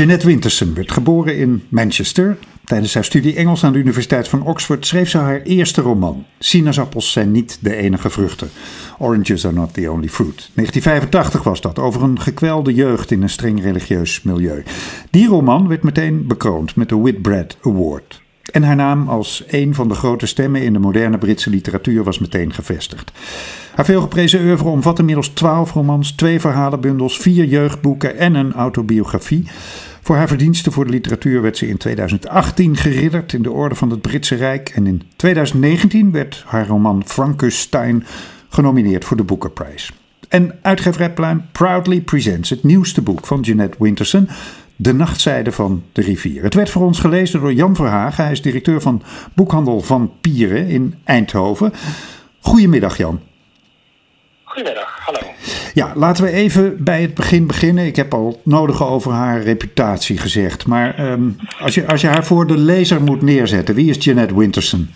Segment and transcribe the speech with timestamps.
[0.00, 2.38] Jeanette Winterson werd geboren in Manchester.
[2.64, 6.26] Tijdens haar studie Engels aan de Universiteit van Oxford schreef ze haar eerste roman.
[6.38, 8.50] Sinaasappels zijn niet de enige vruchten.
[8.98, 10.50] Oranges are not the only fruit.
[10.54, 14.62] 1985 was dat, over een gekwelde jeugd in een streng religieus milieu.
[15.10, 18.19] Die roman werd meteen bekroond met de Whitbread Award.
[18.52, 22.18] En haar naam als een van de grote stemmen in de moderne Britse literatuur was
[22.18, 23.12] meteen gevestigd.
[23.74, 29.46] Haar veelgeprezen oeuvre omvat inmiddels twaalf romans, twee verhalenbundels, vier jeugdboeken en een autobiografie.
[30.02, 33.90] Voor haar verdiensten voor de literatuur werd ze in 2018 geridderd in de Orde van
[33.90, 34.68] het Britse Rijk.
[34.68, 38.04] En in 2019 werd haar roman Frankenstein
[38.48, 39.92] genomineerd voor de Booker Prize.
[40.28, 44.28] En uitgeverij Pluim proudly presents het nieuwste boek van Jeanette Winterson,
[44.82, 46.42] De Nachtzijde van de Rivier.
[46.42, 48.24] Het werd voor ons gelezen door Jan Verhagen.
[48.24, 49.02] Hij is directeur van
[49.34, 51.72] boekhandel Van Pieren in Eindhoven.
[52.40, 53.20] Goedemiddag Jan.
[54.44, 55.18] Goedemiddag, hallo.
[55.74, 57.86] Ja, laten we even bij het begin beginnen.
[57.86, 60.66] Ik heb al nodig over haar reputatie gezegd.
[60.66, 64.38] Maar um, als, je, als je haar voor de lezer moet neerzetten, wie is Jeanette
[64.38, 64.88] Winterson?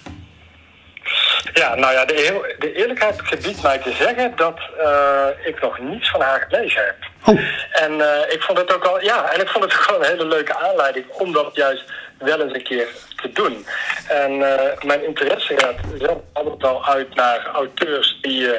[1.54, 6.10] Ja, nou ja, de, de eerlijkheid gebiedt mij te zeggen dat uh, ik nog niets
[6.10, 6.96] van haar gelezen heb.
[7.24, 7.40] Oh.
[7.72, 10.26] En uh, ik vond het ook al, ja, en ik vond het gewoon een hele
[10.26, 11.84] leuke aanleiding om dat juist
[12.18, 13.66] wel eens een keer te doen.
[14.08, 18.50] En uh, mijn interesse gaat zelf altijd wel uit naar auteurs die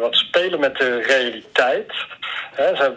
[0.00, 1.92] wat spelen met de realiteit.
[2.54, 2.92] Hè, ze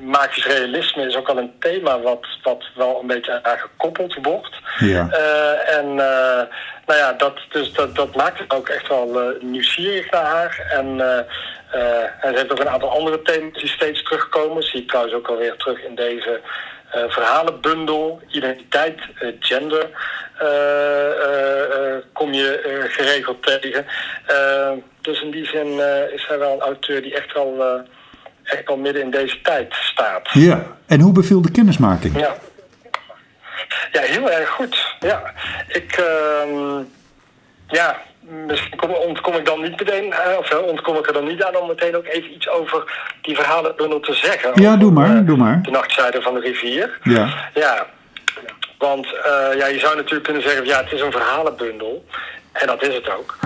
[0.00, 4.56] magisch realisme is ook al een thema wat, wat wel een beetje aan gekoppeld wordt.
[4.78, 5.08] Ja.
[5.12, 6.42] Uh, en uh,
[6.86, 10.66] nou ja, dat, dus dat, dat maakt het ook echt wel uh, nieuwsgierig naar haar.
[10.70, 11.00] En,
[12.20, 14.62] en ze heeft ook een aantal andere thema's die steeds terugkomen.
[14.62, 16.40] Zie ik trouwens ook alweer terug in deze
[17.08, 18.20] verhalenbundel.
[18.28, 19.00] Identiteit,
[19.38, 19.88] gender
[22.12, 23.86] kom je geregeld tegen.
[25.00, 25.80] dus in die zin
[26.12, 27.84] is hij wel een auteur die echt wel
[28.50, 30.28] echt al midden in deze tijd staat.
[30.32, 32.18] Ja, en hoe beviel de kennismaking?
[32.18, 32.34] Ja,
[33.92, 34.96] ja heel erg goed.
[35.00, 35.22] Ja,
[35.68, 36.78] ik, uh,
[37.66, 37.96] ja,
[38.46, 41.68] misschien ontkom ik dan niet meteen, uh, of ontkom ik er dan niet aan om
[41.68, 42.84] meteen ook even iets over
[43.22, 44.62] die verhalenbundel te zeggen.
[44.62, 45.62] Ja, doe maar, uh, doe maar.
[45.62, 46.98] De nachtzijde van de rivier.
[47.02, 47.50] Ja.
[47.54, 47.86] Ja,
[48.78, 52.04] want uh, ja, je zou natuurlijk kunnen zeggen, ja, het is een verhalenbundel.
[52.52, 53.38] En dat is het ook.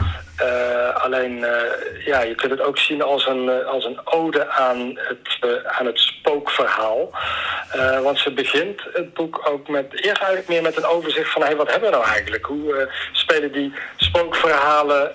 [0.42, 4.48] Uh, alleen, uh, ja, je kunt het ook zien als een, uh, als een ode
[4.48, 7.10] aan het, aan het spookverhaal.
[8.02, 11.56] Want ze begint het boek ook met, eerst eigenlijk meer met een overzicht van, hey,
[11.56, 12.46] wat hebben we nou eigenlijk?
[12.46, 15.12] Hoe spelen die spookverhalen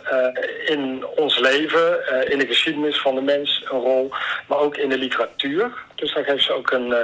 [0.65, 1.99] in ons leven,
[2.31, 4.11] in de geschiedenis van de mens een rol,
[4.47, 5.71] maar ook in de literatuur?
[5.95, 6.95] Dus daar geeft ze ook een,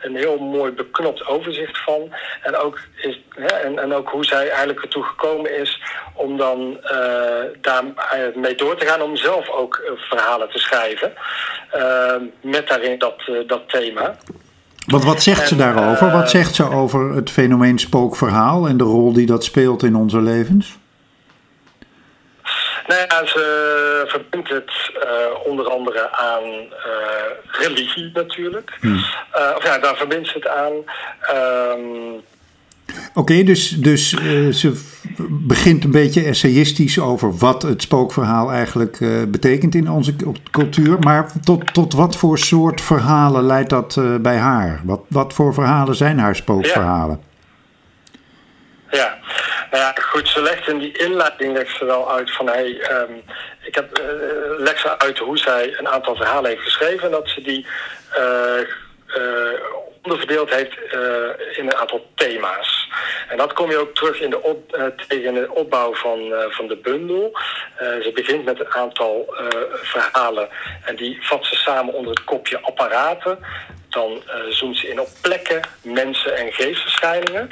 [0.00, 2.14] een heel mooi beknopt overzicht van.
[2.42, 5.82] En ook, is, en, en ook hoe zij eigenlijk ertoe gekomen is
[6.14, 6.80] om dan
[7.60, 11.12] daarmee door te gaan om zelf ook verhalen te schrijven.
[12.40, 14.16] Met daarin dat, dat thema.
[14.88, 16.10] Want wat zegt ze daarover?
[16.10, 20.20] Wat zegt ze over het fenomeen spookverhaal en de rol die dat speelt in onze
[20.20, 20.78] levens?
[22.86, 28.76] Nou ja, ze verbindt het uh, onder andere aan uh, religie natuurlijk.
[28.80, 28.94] Hmm.
[28.94, 30.72] Uh, of ja, daar verbindt ze het aan.
[31.36, 32.14] Um,
[33.08, 34.08] Oké, okay, dus, dus
[34.50, 34.97] ze
[35.28, 40.14] begint een beetje essayistisch over wat het spookverhaal eigenlijk uh, betekent in onze
[40.50, 40.98] cultuur.
[40.98, 44.80] Maar tot, tot wat voor soort verhalen leidt dat uh, bij haar?
[44.84, 47.22] Wat, wat voor verhalen zijn haar spookverhalen?
[48.90, 48.98] Ja.
[48.98, 49.16] ja.
[49.70, 53.22] Nou ja, goed, ze legt in die inleiding legt ze wel uit van hey, um,
[53.62, 53.98] ik heb
[54.60, 57.66] uh, ze uit hoe zij een aantal verhalen heeft geschreven en dat ze die
[60.10, 60.76] onderverdeeld heeft
[61.56, 62.88] in een aantal thema's.
[63.28, 66.44] En dat kom je ook terug in de, op, uh, tegen de opbouw van, uh,
[66.48, 67.30] van de bundel.
[67.32, 69.34] Uh, ze begint met een aantal
[69.72, 70.48] verhalen
[70.84, 73.38] en die vat ze samen onder het kopje apparaten.
[73.88, 77.50] Dan zoomt ze in op plekken, mensen en geestverschijningen.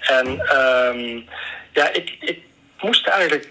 [0.00, 1.28] En um,
[1.72, 2.38] ja, ik
[2.80, 3.48] moest eigenlijk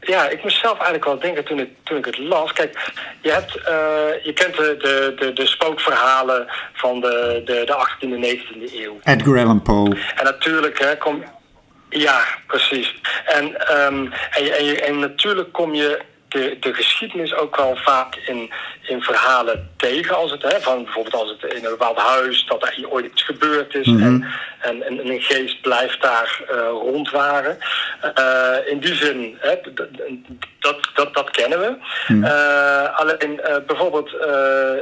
[0.00, 2.52] ja, ik moest zelf eigenlijk wel denken toen ik, toen ik het las.
[2.52, 7.86] Kijk, je, hebt, uh, je kent de, de, de, de spookverhalen van de, de, de
[7.86, 8.98] 18e en 19e eeuw.
[9.02, 9.96] Edgar Allan Poe.
[10.16, 11.24] En natuurlijk hè, kom
[11.88, 12.94] Ja, precies.
[13.26, 13.44] En,
[13.84, 18.50] um, en, en, en natuurlijk kom je de, de geschiedenis ook wel vaak in,
[18.82, 20.16] in verhalen tegen.
[20.16, 23.22] Als het, hè, van bijvoorbeeld als het in een bepaald huis dat er ooit iets
[23.22, 24.02] gebeurd is Mhm.
[24.02, 24.24] en,
[24.60, 27.58] en, en een geest blijft daar uh, rondwaren.
[28.18, 29.54] Uh, in die zin, hè,
[30.58, 31.76] dat, dat, dat kennen we.
[32.08, 34.10] Uh, alleen bijvoorbeeld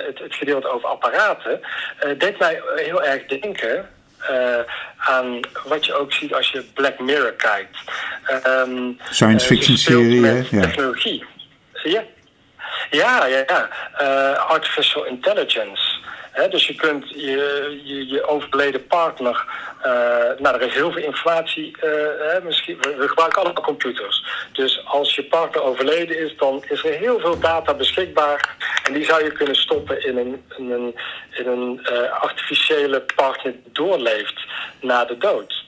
[0.07, 1.61] het, het gedeelte over apparaten
[2.19, 3.89] deed mij heel erg denken.
[4.31, 4.59] Uh,
[4.97, 7.77] aan wat je ook ziet als je Black Mirror kijkt.
[8.47, 10.43] Um, Science fiction serie, hè?
[10.51, 10.61] Ja.
[10.61, 11.25] technologie.
[11.91, 12.03] Je?
[12.91, 13.69] Ja, ja, ja.
[14.33, 15.97] artificial intelligence
[16.51, 19.45] dus je kunt je, je, je overleden partner.
[19.79, 19.93] Uh,
[20.39, 21.77] nou, er is heel veel informatie.
[21.85, 24.25] Uh, misschien, we, gebruiken allemaal computers.
[24.53, 28.57] Dus als je partner overleden is, dan is er heel veel data beschikbaar.
[28.85, 30.95] En die zou je kunnen stoppen in een, in een,
[31.31, 31.87] in een
[32.21, 34.47] artificiële partner die doorleeft
[34.81, 35.65] na de dood.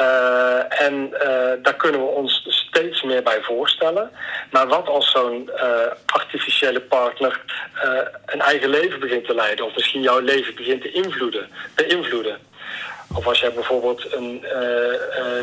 [0.00, 4.10] Uh, en uh, daar kunnen we ons steeds meer bij voorstellen.
[4.50, 5.62] Maar wat als zo'n uh,
[6.06, 7.40] artificiële partner
[8.26, 12.36] een eigen leven begint te leiden, of misschien jouw leven begint te invloeden, beïnvloeden?
[13.14, 14.44] Of als jij bijvoorbeeld een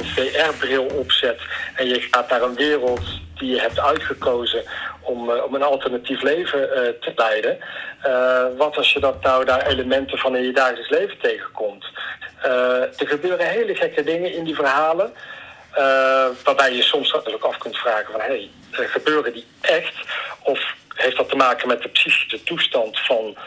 [0.03, 1.41] VR-bril opzet
[1.75, 3.01] en je gaat naar een wereld
[3.37, 4.63] die je hebt uitgekozen
[5.01, 6.69] om, om een alternatief leven
[6.99, 7.57] te leiden.
[8.57, 11.85] wat als je dat nou daar elementen van in je dagelijks leven tegenkomt?
[12.45, 15.13] Uh, er gebeuren hele gekke dingen in die verhalen.
[15.77, 18.21] Uh, waarbij je soms ook af kunt vragen van...
[18.21, 19.93] Hey, gebeuren die echt?
[20.43, 23.37] Of heeft dat te maken met de psychische toestand van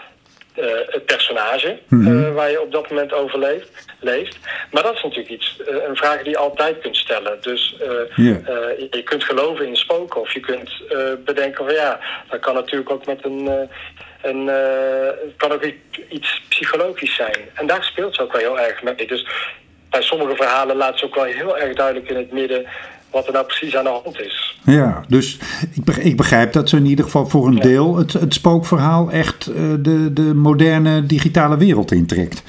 [0.55, 1.79] uh, het personage...
[1.89, 2.33] Mm -hmm.
[2.33, 3.71] waar je op dat moment over leeft,
[4.01, 4.39] leeft.
[4.71, 7.39] Maar dat is natuurlijk iets, een vraag die je altijd kunt stellen.
[7.41, 7.77] Dus
[8.15, 8.47] yeah.
[8.91, 10.71] je kunt geloven in spoken of je kunt
[11.25, 11.75] bedenken van...
[11.75, 12.01] ja,
[12.31, 13.69] dat kan natuurlijk ook met een
[14.23, 15.65] en het kan ook
[16.09, 17.37] iets psychologisch zijn.
[17.55, 19.07] En daar speelt ze ook wel heel erg mee.
[19.07, 19.27] Dus
[19.91, 22.67] bij sommige verhalen laat ze ook wel heel erg duidelijk in het midden
[23.13, 24.59] wat er nou precies aan de hand is.
[24.65, 25.39] Ja, dus
[26.01, 29.57] ik begrijp dat ze in ieder geval voor een deel het, het spookverhaal echt uh,
[29.79, 32.43] de, de moderne digitale wereld intrekt.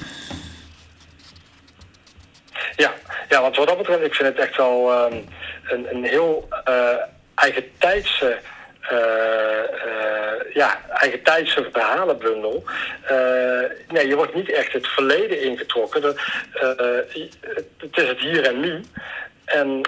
[2.76, 2.92] Ja,
[3.28, 5.24] ja, want wat dat betreft, ik vind het echt wel um,
[5.64, 6.74] een, een heel uh,
[7.34, 8.38] eigen tijdse
[8.92, 8.98] uh,
[9.86, 12.64] uh, ja, eigen tijdse verhalenbundel.
[13.10, 13.10] Uh,
[13.88, 16.02] nee, je wordt niet echt het verleden ingetrokken.
[16.02, 16.16] Het
[17.92, 18.80] is het hier en nu.
[19.44, 19.80] En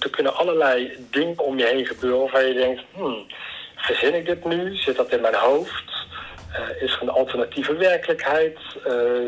[0.00, 3.26] er kunnen allerlei dingen om je heen gebeuren waarvan je denkt, hmm,
[3.76, 4.76] verzin ik dit nu?
[4.76, 5.98] Zit dat in mijn hoofd?
[6.80, 8.58] is er een alternatieve werkelijkheid?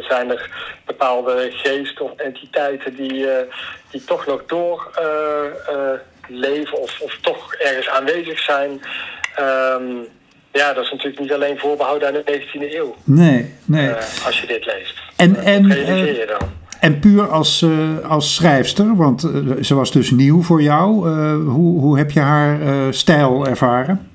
[0.00, 0.50] zijn er
[0.86, 3.26] bepaalde geesten of entiteiten die,
[3.90, 4.90] die toch nog door
[6.28, 8.70] leven of, of toch ergens aanwezig zijn.
[9.40, 10.06] Um,
[10.52, 12.96] ja, dat is natuurlijk niet alleen voorbehouden aan de 19e eeuw.
[13.04, 13.90] Nee, nee.
[14.24, 14.98] Als je dit leest.
[15.16, 16.61] En, en, uh, je dan?
[16.82, 19.20] En puur als, uh, als schrijfster, want
[19.60, 21.08] ze was dus nieuw voor jou.
[21.38, 22.58] hoe, hoe heb je haar
[22.94, 24.10] stijl ervaren?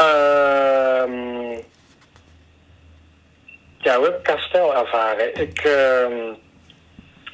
[0.00, 1.12] Um,
[3.78, 5.40] ja, hoe heb ik haar stijl ervaren?
[5.40, 5.64] Ik...
[5.64, 6.34] Uh,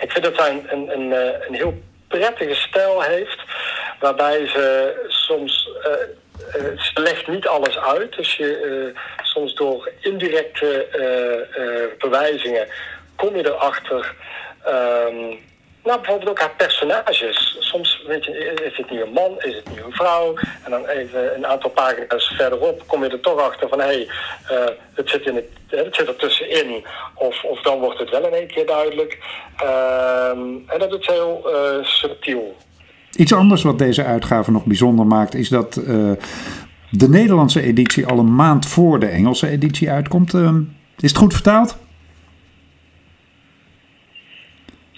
[0.00, 1.74] ik vind dat zij een, een, een, eh, een heel
[2.08, 3.42] prettige stijl heeft,
[4.00, 5.68] waarbij ze soms.
[6.56, 8.16] Uh, ze legt niet alles uit.
[8.16, 10.86] Dus je, uh, soms door indirecte
[11.98, 12.66] verwijzingen
[13.16, 14.14] kom je erachter.
[14.68, 15.38] Um,
[15.84, 17.56] nou, bijvoorbeeld ook haar personages.
[17.58, 18.32] Soms weet je,
[18.64, 20.34] is het nu een man, is het nu een vrouw?
[20.64, 23.80] En dan even een aantal pagina's verderop kom je er toch achter van...
[23.80, 24.08] hé, hey,
[24.94, 26.86] het, zit in het, het zit er tussenin.
[27.14, 29.18] Of, of dan wordt het wel in één keer duidelijk.
[29.62, 30.30] Uh,
[30.66, 31.48] en dat is heel
[31.82, 32.56] subtiel.
[33.16, 35.34] Iets anders wat deze uitgave nog bijzonder maakt...
[35.34, 36.12] is dat uh,
[36.90, 40.34] de Nederlandse editie al een maand voor de Engelse editie uitkomt.
[40.34, 40.60] Ehm,
[41.00, 41.78] is het goed vertaald?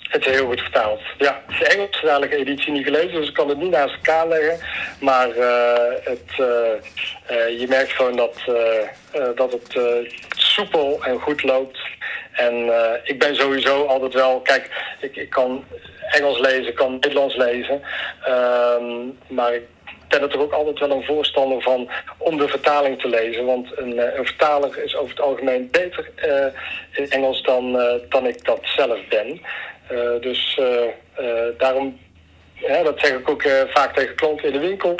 [0.03, 1.00] Het is heel goed vertaald.
[1.19, 4.67] Ja, de Engelstalige editie niet gelezen, dus ik kan het niet naast elkaar leggen.
[5.01, 5.34] Maar uh,
[6.05, 8.34] het, uh, je merkt gewoon dat,
[9.34, 9.81] dat het
[10.37, 11.79] soepel en goed loopt.
[12.32, 12.55] En
[13.05, 14.70] ik ben sowieso altijd wel, kijk,
[15.01, 15.65] ik, ik kan
[16.13, 17.83] Engels lezen, kan Nederlands lezen.
[18.25, 19.67] Ehm, maar ik
[20.09, 23.45] ben er toch ook altijd wel een voorstander van om de vertaling te lezen.
[23.45, 26.11] Want een, een vertaler is over het algemeen beter
[26.93, 29.41] in Engels dan, dan ik dat zelf ben.
[30.21, 30.61] Dus
[31.59, 31.99] daarom,
[32.55, 34.95] ja, dat zeg ik ook vaak tegen klanten in de winkel,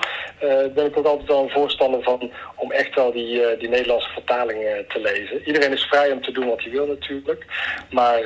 [0.75, 4.85] ben ik ook altijd wel een voorstander van om echt wel die, die Nederlandse vertaling
[4.89, 5.47] te lezen.
[5.47, 7.47] Iedereen is vrij om te doen wat hij wil natuurlijk,
[7.91, 8.23] maar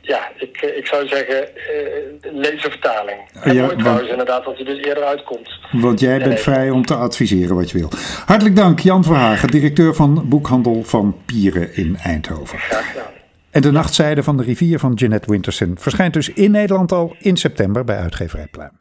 [0.00, 1.48] ja, ik, ik zou zeggen,
[2.32, 3.18] lees de vertaling.
[3.42, 5.50] En ja, mooi trouwens want, inderdaad dat hij dus eerder uitkomt.
[5.70, 7.90] Want jij bent vrij om te adviseren wat je wil.
[8.26, 12.58] Hartelijk dank Jan Verhagen, directeur van Boekhandel van Pieren in Eindhoven.
[12.58, 13.12] Graag gedaan.
[13.50, 17.36] En de nachtzijde van de rivier van Jeanette Winterson verschijnt dus in Nederland al in
[17.36, 18.72] september bij uitgeverij Pluim.